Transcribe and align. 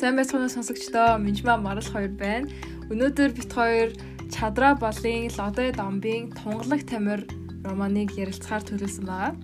Сайн 0.00 0.16
байцгаана 0.16 0.48
сонсогчдоо. 0.48 1.20
Минжмаа 1.20 1.60
Марал 1.60 1.84
хоёр 1.84 2.08
байна. 2.16 2.48
Өнөөдөр 2.88 3.36
бит 3.36 3.52
хоёр 3.52 3.92
Чадра 4.32 4.72
болын 4.72 5.28
Лодой 5.36 5.76
домбын 5.76 6.32
Тунгалаг 6.40 6.88
тамир 6.88 7.28
романыг 7.68 8.16
ярилцахаар 8.16 8.64
төлөвлөсөн 8.64 9.04
байгаа. 9.04 9.36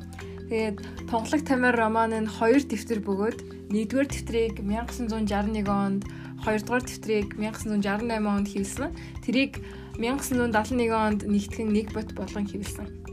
Тэгээд 0.48 0.77
Тунгалаг 1.12 1.43
тамир 1.45 1.77
роман 1.77 2.16
нь 2.16 2.25
хоёр 2.25 2.64
дэвтэр 2.64 3.05
бөгөөд 3.05 3.39
нэгдүгээр 3.69 4.09
дэвтрийг 4.09 4.55
1961 4.64 5.69
онд, 5.69 6.09
хоёрдугаар 6.41 6.84
дэвтрийг 6.88 7.36
1968 7.36 8.25
онд 8.25 8.48
хэвлсэн. 8.48 8.96
Тэрийг 9.29 9.61
1971 10.00 10.88
онд 10.88 11.20
нэгтгэн 11.29 11.68
нэг 11.68 11.93
бот 11.93 12.16
болгон 12.16 12.48
хэвлсэн. 12.48 13.05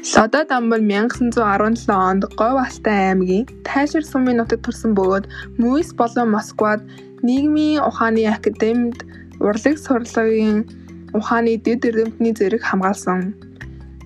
Лодой 0.00 0.46
Дамбал 0.46 0.80
1917 0.80 1.90
онд 1.90 2.24
Говь 2.38 2.56
Алтай 2.64 3.12
аймгийн 3.12 3.44
Тайшир 3.68 4.00
сумын 4.00 4.40
нутагт 4.40 4.64
төрсэн 4.64 4.96
бөгөөд 4.96 5.28
Мүйс 5.60 5.92
болон 5.92 6.32
Москвад 6.32 6.80
нийгмийн 7.20 7.84
ухааны 7.84 8.24
академид 8.24 9.04
урлаг 9.44 9.76
сурлагын 9.76 10.64
ухааны 11.12 11.60
дэд 11.60 11.84
эрдэмтний 11.88 12.32
зэрэг 12.32 12.64
хамгаалсан. 12.64 13.36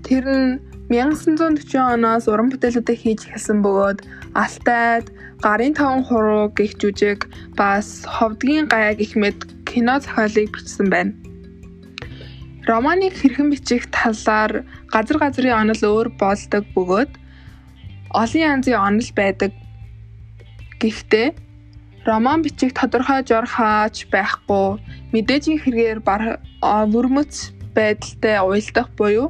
Тэр 0.02 0.24
нь 0.26 0.58
1940 0.90 1.78
оноос 1.94 2.26
уран 2.26 2.50
бүтээлүүдээ 2.50 2.98
хийж 2.98 3.20
эхэлсэн 3.30 3.62
бөгөөд 3.62 3.98
Алтайд 4.34 5.06
Гарын 5.46 5.78
таван 5.78 6.02
хуруу 6.02 6.50
гэх 6.58 6.74
жүжиг 6.74 7.30
бас 7.54 8.02
Ховдгийн 8.02 8.66
гаяа 8.66 8.98
гэх 8.98 9.14
мэт 9.14 9.38
кино 9.62 10.02
зохиолыг 10.02 10.50
бичсэн 10.50 10.90
байна. 10.90 11.14
Романыг 12.64 13.12
хэрхэн 13.20 13.52
бичих 13.52 13.84
талаар 13.92 14.64
газар 14.88 15.16
газрын 15.20 15.52
онол 15.60 15.82
өөр 15.84 16.08
болдог 16.16 16.64
бөгөөд 16.72 17.12
олон 18.20 18.42
янзын 18.52 18.80
онол 18.88 19.10
байдаг. 19.20 19.52
Гэхдээ 20.80 21.28
роман 22.08 22.40
бичих 22.40 22.72
тодорхой 22.72 23.20
жор 23.28 23.44
хаач 23.44 24.08
байхгүй 24.08 24.80
мэдээжийн 25.12 25.60
хэрэгээр 25.60 26.00
вөрмөц 26.92 27.34
байдалтай 27.76 28.36
уялдах 28.40 28.88
буюу 28.96 29.28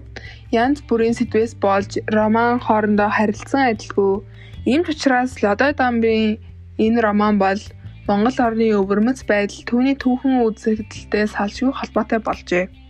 янз 0.62 0.78
бүрийн 0.86 1.18
сэдвээс 1.18 1.58
болж 1.64 1.90
роман 2.16 2.62
хоорондоо 2.62 3.10
харилцсан 3.10 3.62
адилгүй. 3.74 4.22
Ийм 4.70 4.86
ч 4.86 4.94
учраас 4.94 5.42
Лодой 5.42 5.72
Дамбын 5.74 6.38
энэ 6.78 7.02
роман 7.02 7.34
бол 7.42 7.62
Монгол 8.06 8.38
орны 8.46 8.70
өвөрмөц 8.78 9.26
байдал 9.26 9.62
түүний 9.66 9.96
түүхэн 9.98 10.34
үзэгдэлтэй 10.46 11.26
салшгүй 11.34 11.72
холбоотой 11.74 12.22
болжээ. 12.22 12.83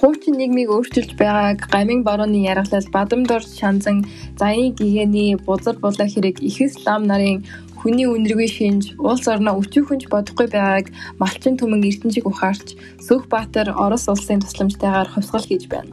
Хуучин 0.00 0.34
нийгмийг 0.40 0.72
өөрчилж 0.72 1.12
байгааг 1.20 1.68
гамин 1.68 2.00
барууны 2.08 2.40
яргалал 2.52 2.88
бадамдор 2.96 3.42
шанзан 3.44 3.98
заян 4.40 4.72
гэгэний 4.72 5.36
бузар 5.46 5.76
булаа 5.76 6.08
хэрэг 6.08 6.40
ихэс 6.40 6.74
лам 6.86 7.04
нарын 7.04 7.44
хүний 7.80 8.08
үнэргүй 8.08 8.48
шинж 8.48 8.84
улс 8.96 9.28
орноо 9.28 9.60
өчүүхөнж 9.60 10.08
бодохгүй 10.08 10.48
байгааг 10.56 10.86
малчин 11.20 11.60
түмэн 11.60 11.84
эрдэнжиг 11.88 12.24
ухаарч 12.24 12.80
Сүх 13.06 13.28
Баатар 13.32 13.68
Орос 13.84 14.08
улсын 14.08 14.40
тусламжтайгаар 14.40 15.08
хувьсгал 15.12 15.44
хийж 15.44 15.68
байна. 15.68 15.92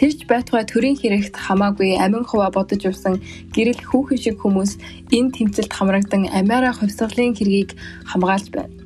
Тэрч 0.00 0.24
байтугай 0.24 0.64
төрийн 0.64 0.96
хэрэгт 0.96 1.36
хамаагүй 1.36 2.00
амин 2.00 2.24
хуваа 2.24 2.48
бодож 2.56 2.80
явсан 2.88 3.20
гэрэл 3.52 3.84
хүүхэн 3.84 4.20
шиг 4.24 4.36
хүмүүс 4.40 4.80
энэ 5.12 5.32
тэмцэлд 5.36 5.72
хамрагдан 5.76 6.24
амиараа 6.32 6.72
хувьсгалын 6.72 7.36
хэргийг 7.36 7.76
хамгаалж 8.08 8.48
байна. 8.56 8.81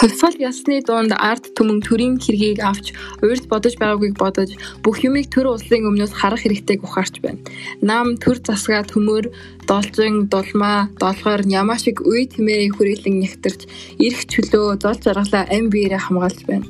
Хувьсгал 0.00 0.32
ялсны 0.40 0.80
дунд 0.80 1.12
арт 1.12 1.52
түмэн 1.52 1.84
төрийн 1.84 2.16
хэргийг 2.16 2.64
авч 2.64 2.96
уурд 3.20 3.44
бодож 3.52 3.76
байгаагийг 3.76 4.16
бодож 4.16 4.56
бүх 4.80 5.04
юмыг 5.04 5.28
төр 5.28 5.52
улсын 5.52 5.84
өмнөөс 5.84 6.16
харах 6.16 6.40
хэрэгтэйг 6.40 6.80
ухаарч 6.80 7.20
байна. 7.20 7.44
Нам 7.84 8.16
төр 8.16 8.40
засгаа 8.40 8.80
төмөр 8.88 9.28
должин 9.68 10.32
дулмаа 10.32 10.88
долгоор 10.96 11.44
ямаа 11.44 11.76
шиг 11.76 12.00
үе 12.00 12.24
тэмээрийн 12.32 12.72
хүрээлэн 12.72 13.16
нэгтэрч 13.20 13.60
эрх 14.00 14.20
чөлөө 14.24 14.80
зол 14.80 14.96
жаргалаа 15.04 15.44
ам 15.52 15.68
биеэрээ 15.68 16.00
хамгаалж 16.00 16.40
байна. 16.48 16.64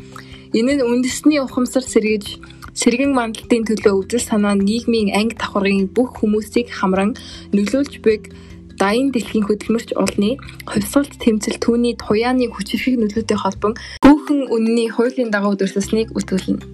Энэ 0.51 0.83
нь 0.83 0.87
үндэсний 0.91 1.39
ухамсар 1.39 1.87
сэргэж 1.87 2.43
сэргэн 2.75 3.15
мандалтын 3.15 3.62
төлөө 3.62 3.95
өвдөл 4.11 4.27
санаа 4.27 4.59
нийгмийн 4.59 5.15
анги 5.15 5.39
давхаргын 5.39 5.87
бүх 5.95 6.19
хүмүүсийг 6.19 6.67
хамран 6.75 7.15
нөлөөлж 7.55 7.95
буйг 8.03 8.35
Дайн 8.81 9.13
дэлхийн 9.13 9.45
хөдөлмөрч 9.45 9.93
улны 9.93 10.41
хувьсгалт 10.65 11.13
тэмцэл 11.21 11.61
түүний 11.61 12.01
туяаны 12.01 12.49
хүчирхэг 12.49 12.97
нөлөөтэй 12.97 13.37
холбон 13.37 13.77
хүүхэн 14.01 14.49
үнний 14.49 14.89
хуулийн 14.89 15.29
дагуу 15.29 15.53
дүрсэлснийг 15.53 16.17
үтгүүлнэ. 16.17 16.65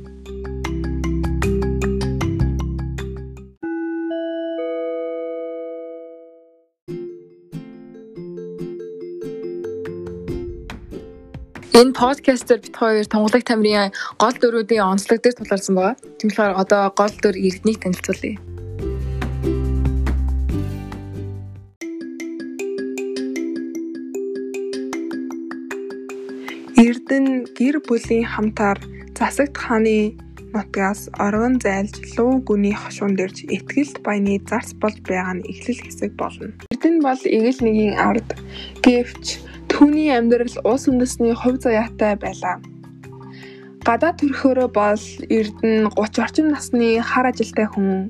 Энэ 11.74 11.90
подкастер 11.90 12.62
бит 12.62 12.76
хоёр 12.78 13.04
Тонголог 13.10 13.42
тамирын 13.42 13.90
гол 14.22 14.36
дөрүүдийн 14.38 14.94
онцлог 14.94 15.18
дээр 15.26 15.42
тулгарсан 15.42 15.74
байгаа. 15.74 15.98
Тийм 16.22 16.30
болохоор 16.30 16.54
одоо 16.62 16.82
гол 16.94 17.14
дөр 17.18 17.34
иргэднийг 17.34 17.82
танилцуулъя. 17.82 18.45
Гэр 27.76 27.92
бүлийн 27.92 28.24
хамтаар 28.24 28.80
засагт 29.12 29.60
хааны 29.60 30.16
нутгаас 30.56 31.12
оргон 31.20 31.60
зайлж 31.60 31.92
луу 32.16 32.40
гүний 32.40 32.72
хошуун 32.72 33.12
дэрж 33.20 33.44
этгэлт 33.52 34.00
баяны 34.00 34.40
зарц 34.48 34.72
болж 34.80 34.96
байгаа 35.04 35.36
нь 35.36 35.44
эхлэл 35.44 35.84
хэсэг 35.84 36.16
болно. 36.16 36.56
Эрдэнэ 36.72 37.04
бол 37.04 37.20
эгэл 37.36 37.60
нэгийн 37.60 37.94
ард 38.00 38.28
гэвч 38.80 39.44
түүний 39.68 40.08
амьдрал 40.08 40.56
улс 40.64 40.88
үндэсний 40.88 41.36
хувь 41.36 41.60
заяатай 41.60 42.16
байлаа. 42.16 42.64
Гадаа 43.84 44.12
төрхөөрөө 44.16 44.68
бол 44.72 45.04
Эрдэнэ 45.36 45.92
30 45.92 46.24
орчим 46.24 46.46
насны 46.56 47.04
хар 47.04 47.28
ажилтай 47.28 47.68
хүн 47.68 48.08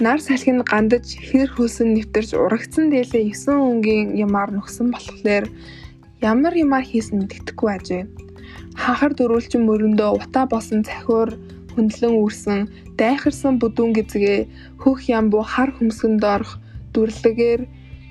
нар 0.00 0.24
салхинд 0.24 0.64
гандаж 0.64 1.04
хэр 1.20 1.52
хөөсөн 1.52 1.92
нэвтэрч 1.92 2.32
урагцсан 2.32 2.88
дээлээ 2.88 3.28
9 3.28 3.60
өнгийн 3.60 4.16
ямаар 4.16 4.56
нөхсөн 4.56 4.88
болохоор 4.96 5.44
Ямар 6.18 6.50
юмар 6.58 6.82
хийсэн 6.82 7.22
мэддэхгүй 7.22 7.70
ажээ. 7.78 8.02
Хахар 8.74 9.12
дөрүүлчин 9.16 9.62
мөрөндөө 9.64 10.10
утаа 10.18 10.44
босон 10.52 10.84
цахиур 10.84 11.30
хөндлөн 11.72 12.14
үрсэн 12.24 12.60
дайхарсан 12.98 13.54
бүдүүн 13.62 13.90
гизгээ 13.96 14.40
хөх 14.82 14.98
ямбуу 15.18 15.44
хар 15.46 15.70
хөмсгөнд 15.74 16.22
орох 16.34 16.52
дүрлэгээр 16.92 17.62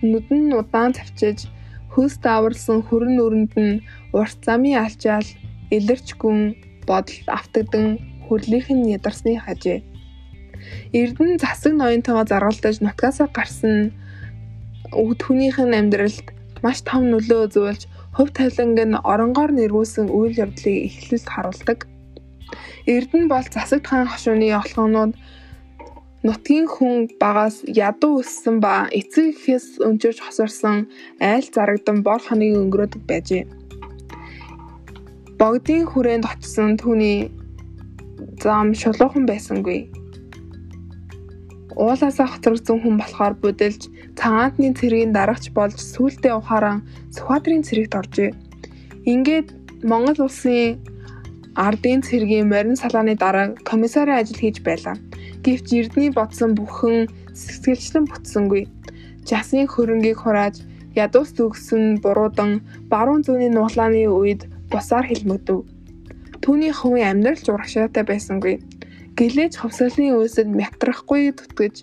нүдэн 0.10 0.42
нь 0.48 0.58
удаан 0.60 0.96
цавчиж 0.98 1.52
хөөс 1.92 2.16
даварлсан 2.26 2.80
хөрөн 2.88 3.18
өрөнд 3.26 3.54
нь 3.58 3.82
урт 4.18 4.40
замын 4.48 4.80
алчаал 4.86 5.28
илэрч 5.76 6.08
гүн 6.22 6.40
бодол 6.88 7.20
автагдан 7.38 7.86
хөрлийнх 8.26 8.70
нь 8.72 8.90
ядарсны 8.96 9.36
хажээ. 9.36 9.80
Эрдэн 11.00 11.32
засаг 11.44 11.74
ноёнтойгоо 11.76 12.26
заргалдаж 12.30 12.76
нутгаасаа 12.82 13.28
гарсан 13.38 13.92
түүнийх 15.22 15.58
нь 15.60 15.78
амьдралд 15.80 16.28
маш 16.64 16.80
том 16.88 17.04
нөлөө 17.12 17.40
үзүүлж 17.48 17.82
хувь 18.18 18.34
тавиланг 18.34 18.80
нь 18.82 18.98
оронгоор 19.14 19.52
нэрвүүлсэн 19.54 20.10
үйл 20.10 20.34
явдлыг 20.42 20.76
эхлэлд 20.90 21.28
харуулдаг. 21.30 21.80
Эрдэнэ 22.90 23.30
бол 23.30 23.46
засагт 23.46 23.86
хаан 23.86 24.10
хошууны 24.10 24.50
олгонууд 24.58 25.14
нутгийн 26.26 26.66
хүн 26.66 27.14
багаас 27.22 27.62
ядуу 27.70 28.26
өссөн 28.26 28.58
ба 28.58 28.90
эцэг 29.00 29.38
эхээс 29.38 29.68
өнчөрж 29.86 30.18
хосорсон 30.26 30.90
айл 31.22 31.46
зарагдан 31.56 32.02
бор 32.02 32.22
хоныг 32.26 32.58
өнгөрөөдөг 32.58 33.04
байжээ. 33.06 33.44
Богдын 35.38 35.86
хүрээнд 35.86 36.26
очсон 36.26 36.74
түүний 36.82 37.30
зам 38.42 38.74
шулуухан 38.74 39.30
байсангүй. 39.30 39.80
Уулаасаа 41.78 42.28
хоцрогдсон 42.34 42.78
хүн 42.82 42.96
болохоор 42.98 43.34
будилж 43.38 43.82
цагаантны 44.18 44.74
цэргийн 44.80 45.14
дарагч 45.14 45.54
болж 45.58 45.78
сүүлдээ 45.94 46.34
ухаан 46.34 46.82
Сүхбаатарын 47.14 47.62
цэрэгт 47.68 47.94
оржээ. 48.00 48.32
Ингээд 49.14 49.48
Монгол 49.90 50.26
улсын 50.26 50.82
ардын 51.54 52.02
цэргийн 52.08 52.50
морин 52.50 52.78
салааны 52.82 53.14
дараа 53.14 53.54
комиссарын 53.70 54.18
ажил 54.22 54.42
хийж 54.42 54.58
байлаа. 54.66 54.98
Гэвч 55.46 55.68
Эрдний 55.78 56.10
бодсон 56.10 56.58
бүхэн 56.58 57.10
сэтгэлчлэн 57.42 58.06
бүтсэнгүй. 58.10 58.64
Жасын 59.30 59.70
хөрөнгийг 59.70 60.18
хурааж 60.22 60.66
ядуус 60.98 61.30
төгсөн 61.38 62.02
буруудан 62.02 62.52
баруун 62.92 63.22
зүүнний 63.22 63.54
нуглааны 63.54 64.10
үед 64.10 64.50
бусаар 64.74 65.06
хэлмэгдэв. 65.06 65.62
Түүний 66.42 66.74
хувийн 66.74 67.10
амьдрал 67.22 67.42
ч 67.42 67.48
урагшаатай 67.54 68.04
байсангүй. 68.06 68.56
Гэлээж 69.18 69.54
ховсолны 69.58 70.14
өөсөд 70.14 70.46
мятрахгүй 70.46 71.34
түтгэж 71.34 71.76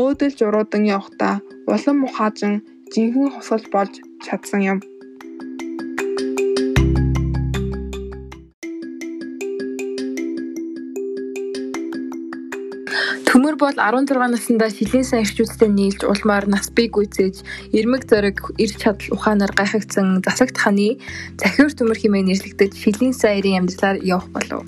өөдөл 0.00 0.32
журуудан 0.32 0.88
явхдаа 0.88 1.44
улам 1.68 1.96
мухаажин 2.08 2.64
жинхэнэ 2.88 3.36
хосгол 3.36 3.66
болж 3.68 3.94
чадсан 4.24 4.60
юм. 4.72 4.78
Төмөр 13.28 13.60
бол 13.60 13.76
16 13.76 14.16
наснда 14.32 14.72
шилийн 14.72 15.04
сан 15.04 15.20
ирчүүдтэй 15.20 15.68
нийлж 15.68 16.00
улмаар 16.08 16.48
нас 16.48 16.72
бий 16.72 16.88
гүйцээж 16.88 17.44
эрмэг 17.76 18.08
зориг 18.08 18.40
ирч 18.56 18.80
чадал 18.80 19.12
ухаанаар 19.12 19.52
гайхагдсан 19.52 20.24
засагт 20.24 20.56
ханы 20.56 20.96
захиур 21.36 21.76
төмөр 21.76 22.00
хэмээн 22.00 22.32
нэрлэгдэж 22.32 22.72
шилийн 22.72 23.12
сан 23.12 23.36
ирийн 23.36 23.68
амьдралаар 23.68 24.00
явах 24.00 24.32
болов. 24.32 24.64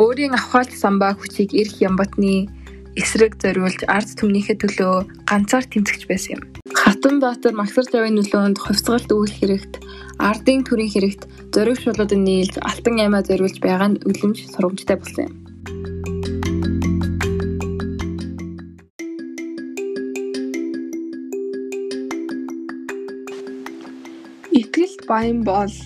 Өөрийн 0.00 0.32
авхаалт 0.32 0.72
самбаа 0.72 1.12
хүчийг 1.12 1.52
эрх 1.52 1.76
ямбатны 1.84 2.48
эсрэг 2.96 3.36
зориулж 3.36 3.84
ард 3.84 4.08
түмнийхээ 4.16 4.56
төлөө 4.56 5.28
ганцаар 5.28 5.68
тэмцэгч 5.68 6.08
байсан 6.08 6.40
юм. 6.40 6.42
Хатан 6.72 7.20
Баатар 7.20 7.52
Магсар 7.52 7.84
Жавын 7.84 8.16
нөлөөнд 8.16 8.56
хувьцгалт 8.64 9.12
үүл 9.12 9.28
хэрэгт, 9.28 9.84
ардын 10.16 10.64
төрийн 10.64 10.88
хэрэгт 10.88 11.22
зориг 11.52 11.76
шулуудад 11.84 12.16
нийлж 12.16 12.56
алтан 12.64 12.96
аймаа 12.96 13.20
зориулж 13.28 13.60
байгаа 13.60 13.92
нь 13.92 14.00
үлэмж 14.08 14.38
сургамжтай 14.48 14.96
болсон 14.96 15.28
юм. 15.28 15.34
Итгэлт 24.48 25.04
баян 25.04 25.44
бол 25.44 25.76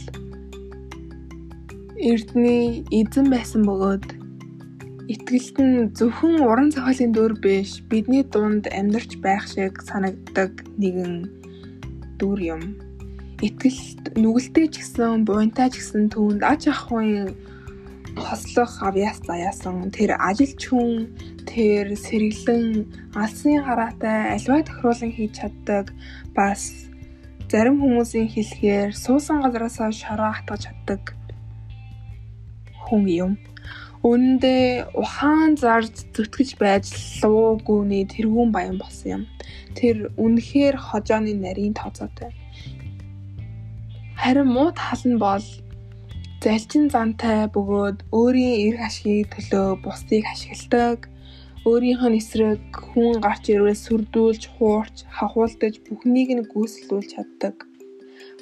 Эрдний 2.05 2.85
эзэн 2.93 3.33
байсан 3.33 3.63
бөгөөд 3.65 4.07
итгэлт 5.09 5.57
нь 5.65 5.89
зөвхөн 5.97 6.37
уран 6.45 6.69
зохиолын 6.69 7.13
дүр 7.17 7.33
биш 7.41 7.81
бидний 7.89 8.21
дунд 8.21 8.69
амьдарч 8.69 9.17
байх 9.25 9.49
шиг 9.49 9.81
санагддаг 9.89 10.53
нэгэн 10.77 11.15
дүр 12.21 12.39
юм. 12.55 12.63
Итгэлт 13.41 14.21
нүгэлтэй 14.21 14.69
ч 14.69 14.85
гэсэн 14.85 15.25
буянтай 15.25 15.73
ч 15.73 15.81
гэсэн 15.81 16.13
түүнд 16.13 16.45
аж 16.45 16.69
ахуйн 16.69 17.33
хослох 18.21 18.73
авьяас 18.85 19.25
заяасан 19.25 19.89
тэр 19.89 20.21
ажилч 20.21 20.61
хүн 20.69 21.09
тэр 21.49 21.97
сэргэлэн 21.97 22.85
алсын 23.17 23.65
хараатай 23.65 24.37
альва 24.37 24.61
тохируулан 24.61 25.09
хийж 25.17 25.41
чаддаг 25.41 25.97
бас 26.37 26.85
зарим 27.49 27.81
хүмүүсийн 27.81 28.29
хэлэхээр 28.29 28.93
суусан 28.93 29.41
газараасаа 29.41 29.89
шороо 29.89 30.37
хатгаж 30.37 30.69
чаддаг 30.69 31.24
хүн 32.85 33.05
юм. 33.09 33.33
Үүндээ 34.05 34.93
ухаан 35.01 35.57
зарж 35.57 36.05
зүтгэж 36.13 36.51
байж 36.61 36.85
луугүйний 37.25 38.05
тэрүүн 38.05 38.53
баян 38.53 38.77
болсон 38.77 39.09
юм. 39.17 39.23
Тэр 39.79 40.13
үнэхээр 40.21 40.77
хожооны 40.77 41.33
нарийн 41.33 41.73
тооцоотой. 41.73 42.31
Харин 44.21 44.49
муу 44.53 44.71
тал 44.77 45.03
нь 45.09 45.17
бол 45.17 45.47
залжин 46.45 46.93
зантай 46.93 47.49
бөгөөд 47.49 47.99
өөрийн 48.13 48.57
эрх 48.69 48.81
ашигыг 48.89 49.33
төлөө 49.33 49.69
бусдыг 49.81 50.25
ашигладаг 50.29 51.09
өөрийнх 51.65 52.05
нь 52.05 52.19
эсрэг 52.21 52.61
хүн 52.93 53.25
гарч 53.25 53.45
ирвэл 53.49 53.85
сүрдүүлж, 53.85 54.43
хуурч, 54.55 54.97
хахуулдаж 55.17 55.75
бүхнийг 55.89 56.29
нь 56.37 56.45
гүйцэлдүүлж 56.53 57.09
чаддаг. 57.17 57.57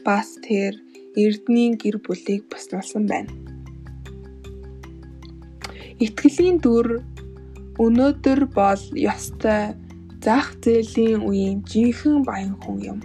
Бас 0.03 0.29
тэр 0.43 0.75
Эрдэнийн 1.15 1.79
гэр 1.79 2.03
бүлийг 2.03 2.50
баснуулсан 2.50 3.06
байна. 3.06 3.31
Итгэлийн 6.02 6.58
дүр 6.58 6.88
өнөөдөр 7.78 8.40
бол 8.58 8.82
ёстой 9.12 9.78
зах 10.25 10.49
зээлийн 10.62 11.22
үеийн 11.22 11.62
жинхэнэ 11.70 12.26
баян 12.26 12.54
хүн 12.58 12.78
юм. 12.90 12.99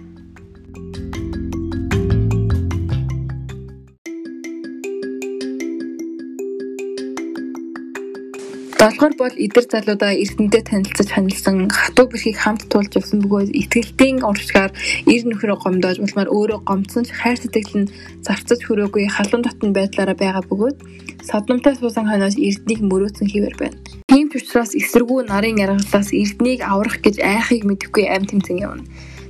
Долгоор 8.78 9.14
бол 9.18 9.34
эдэр 9.34 9.66
залуудаа 9.70 10.12
эрдэнэтэй 10.18 10.62
танилцаж 10.66 11.08
ханилсан 11.10 11.70
хатуу 11.70 12.06
бэрхийг 12.10 12.38
хамт 12.38 12.66
туулж 12.70 12.98
явсан 12.98 13.22
бөгөөд 13.22 13.50
итгэлтийн 13.62 14.26
уршгаар 14.26 14.70
эр 15.12 15.22
нөхрөө 15.26 15.58
гомдоож 15.62 15.98
улмаар 16.02 16.30
өөрөө 16.34 16.60
гомдсон 16.66 17.06
ч 17.06 17.10
хайр 17.14 17.38
сэтгэл 17.38 17.78
нь 17.82 17.90
зарцаж 18.26 18.60
хүрээгүй 18.62 19.06
халуун 19.10 19.42
дотн 19.42 19.74
байдлаараа 19.74 20.16
байгаа 20.18 20.42
бөгөөд 20.46 20.78
содномтой 21.24 21.74
суусан 21.76 22.06
хойноос 22.06 22.36
эрднийг 22.38 22.80
мөрөөдсөн 22.86 23.28
хിവэр 23.28 23.56
байна. 23.58 23.78
Тийм 24.06 24.30
ч 24.30 24.38
учраас 24.38 24.72
эсэргүү 24.78 25.26
нарын 25.26 25.58
аргалаас 25.64 26.10
эрднийг 26.14 26.60
аврах 26.62 27.02
гэж 27.02 27.18
айхыг 27.22 27.66
мэдэхгүй 27.66 28.06
амь 28.06 28.28
тэмцэн 28.30 28.58
явна. 28.58 28.84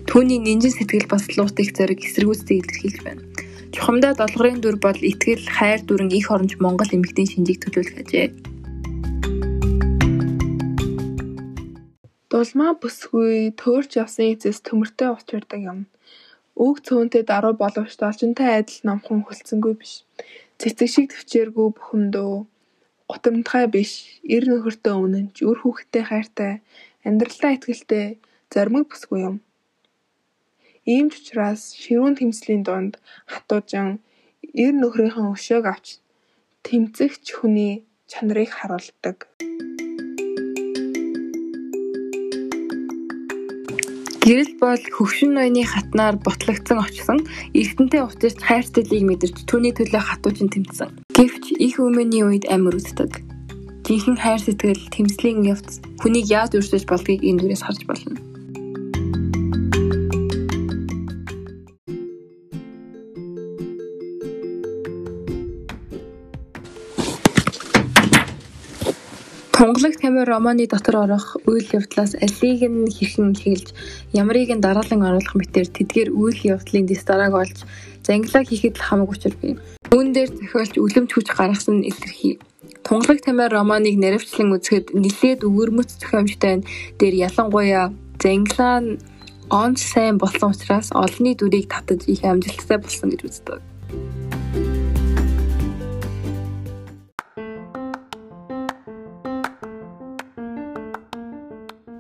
Түүний 0.09 0.41
нинжин 0.41 0.73
сэтгэл 0.73 1.09
бас 1.09 1.29
луутыг 1.37 1.69
зэрэг 1.77 2.01
эсэргүүцтэй 2.01 2.61
илэрхийлж 2.61 2.99
байна. 3.05 3.23
Чухамдаа 3.77 4.17
долгорын 4.17 4.65
дүр 4.65 4.81
бол 4.81 4.97
итгэл, 4.97 5.45
хайр 5.45 5.85
дүрэн 5.85 6.09
их 6.17 6.33
оронч 6.33 6.57
Монгол 6.57 6.89
эмэгтэй 6.89 7.29
шинжийг 7.29 7.61
төлөөлөх 7.61 8.01
ажээ. 8.01 8.33
Дулмаа 12.33 12.73
бүсгүй 12.81 13.53
төөрч 13.61 14.01
явсан 14.01 14.33
эцэс 14.33 14.65
төмөртэй 14.65 15.13
учирдаг 15.13 15.61
юм. 15.61 15.79
Үг 16.57 16.81
цөөнтэй 16.87 17.23
даруй 17.29 17.55
боловч 17.57 17.93
должинтой 18.01 18.49
адил 18.59 18.81
номхон 18.89 19.25
хөлцсөнгүй 19.29 19.75
биш. 19.81 19.93
Цэцэг 20.59 20.89
шиг 20.91 21.07
төвчээргүй 21.15 21.69
бухимдуу 21.77 22.35
гутамтгай 23.11 23.65
биш, 23.75 23.93
эр 24.35 24.45
нөхөртөө 24.51 24.95
үнэнч, 25.05 25.37
үр 25.49 25.59
хүүхэдтэй 25.63 26.05
хайртай, 26.07 26.53
амьдралдаа 27.07 27.55
итгэлтэй, 27.57 28.07
зоримог 28.53 28.85
бүсгүй 28.91 29.21
юм. 29.29 29.37
Ийм 30.93 31.07
ч 31.13 31.15
учраас 31.21 31.63
ширүүн 31.81 32.15
тэмцлийн 32.19 32.63
дунд 32.67 32.95
хатуужин 33.33 34.03
эр 34.65 34.75
нөхрийнхөө 34.77 35.27
өшөөг 35.37 35.65
авч 35.73 35.87
тэмцэгч 36.67 37.25
хүний 37.39 37.85
чанарыг 38.11 38.51
харуулдаг. 38.57 39.17
Гэрэл 44.29 44.61
бол 44.61 44.77
хөвшин 44.77 45.41
ноёны 45.41 45.65
хатнаар 45.65 46.21
бутлагдсан 46.21 46.85
очсон 46.85 47.25
эрдэнтэй 47.57 48.05
учирч 48.05 48.37
хайр 48.45 48.61
сэтгэлийг 48.61 49.05
мэдэрч 49.09 49.49
түүний 49.49 49.73
төлөө 49.73 50.03
хатуучин 50.05 50.53
тэмцсэн. 50.53 51.01
Гэвч 51.17 51.57
их 51.57 51.81
өмнөний 51.81 52.29
үед 52.29 52.45
амир 52.53 52.77
үздэг. 52.77 53.25
Жинхэнэ 53.89 54.21
хайр 54.21 54.41
сэтгэл 54.45 54.85
тэмцлийн 54.93 55.49
явц 55.49 55.81
хүнийг 56.05 56.29
яаж 56.29 56.61
өрсөж 56.61 56.85
болдгийг 56.85 57.25
энэ 57.25 57.41
дүрээс 57.41 57.65
харж 57.65 57.89
болно. 57.89 58.28
Тунгалаг 69.59 69.97
тамир 69.99 70.29
романы 70.31 70.69
дотор 70.71 70.97
орох 71.03 71.35
үйл 71.51 71.67
явдлаас 71.75 72.15
алийг 72.15 72.63
нь 72.63 72.87
хэрхэн 72.87 73.35
эхэлж, 73.35 73.75
ямарыг 74.15 74.55
нь 74.55 74.63
дараалан 74.63 75.03
оруулах 75.03 75.35
мэтээр 75.35 75.67
тэдгээр 75.75 76.11
үйл 76.15 76.39
явдлын 76.55 76.87
дэс 76.87 77.03
дарааг 77.03 77.35
олж 77.43 77.59
зангилаа 78.07 78.47
хийхэд 78.47 78.79
л 78.79 78.87
хамаг 78.87 79.11
учир 79.11 79.35
бий. 79.43 79.59
Үүн 79.91 80.15
дээр 80.15 80.31
зохиолч 80.31 80.79
үлэмж 80.79 81.11
хүч 81.11 81.27
гаргасан 81.35 81.83
нь 81.83 81.91
илэрхий. 81.91 82.39
Тунгалаг 82.87 83.19
тамир 83.19 83.51
романыг 83.51 83.99
наривчлан 83.99 84.55
үзэхэд 84.55 84.95
нэлээд 84.95 85.43
өвөрмөц 85.43 85.91
зохиомжтой 86.07 86.63
дээр 87.03 87.15
ялангуяа 87.27 87.91
зангилаа 88.23 88.79
нь 88.79 89.03
онц 89.51 89.83
сайн 89.83 90.23
болсон 90.23 90.55
учраас 90.55 90.95
олонний 90.95 91.35
дүрийг 91.35 91.67
татаж 91.67 92.07
их 92.07 92.23
амжилттай 92.23 92.79
болсон 92.79 93.11
гэж 93.11 93.27
үздэг. 93.27 93.59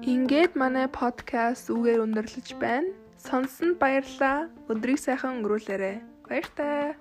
Ингээд 0.08 0.56
манай 0.56 0.88
подкаст 0.88 1.68
үгээр 1.68 2.00
өндөрлөж 2.00 2.56
байна. 2.56 2.96
Сонссонд 3.20 3.76
баярлалаа. 3.76 4.48
Өдрийг 4.72 4.96
сайхан 5.04 5.44
өнгөрүүлээрэй. 5.44 6.00
Баяртай. 6.24 6.96